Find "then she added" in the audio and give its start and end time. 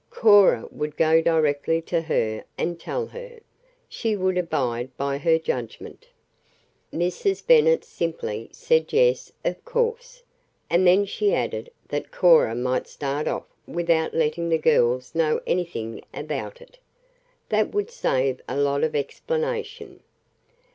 10.87-11.69